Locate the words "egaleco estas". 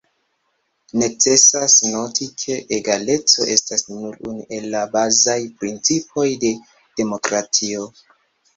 2.79-3.85